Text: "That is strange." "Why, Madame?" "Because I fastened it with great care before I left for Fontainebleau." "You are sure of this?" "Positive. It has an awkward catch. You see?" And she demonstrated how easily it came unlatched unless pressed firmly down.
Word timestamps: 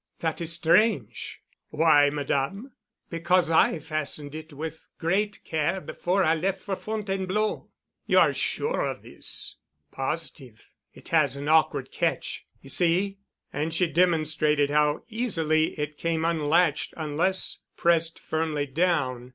"That 0.21 0.41
is 0.41 0.51
strange." 0.53 1.41
"Why, 1.69 2.09
Madame?" 2.09 2.71
"Because 3.11 3.51
I 3.51 3.77
fastened 3.77 4.33
it 4.33 4.51
with 4.51 4.87
great 4.97 5.43
care 5.45 5.79
before 5.79 6.23
I 6.23 6.33
left 6.33 6.63
for 6.63 6.75
Fontainebleau." 6.75 7.69
"You 8.07 8.17
are 8.17 8.33
sure 8.33 8.83
of 8.83 9.03
this?" 9.03 9.57
"Positive. 9.91 10.59
It 10.91 11.09
has 11.09 11.35
an 11.35 11.47
awkward 11.47 11.91
catch. 11.91 12.47
You 12.61 12.69
see?" 12.71 13.19
And 13.53 13.75
she 13.75 13.85
demonstrated 13.85 14.71
how 14.71 15.03
easily 15.07 15.79
it 15.79 15.99
came 15.99 16.25
unlatched 16.25 16.95
unless 16.97 17.59
pressed 17.77 18.19
firmly 18.19 18.65
down. 18.65 19.29